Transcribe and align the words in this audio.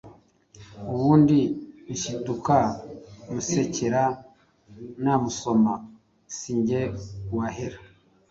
ubundi 0.93 1.39
nshiduka 1.93 2.57
musekera 3.33 4.03
namusoma... 5.03 5.73
Si 6.37 6.51
nge 6.59 6.81
wahera...! 7.35 7.79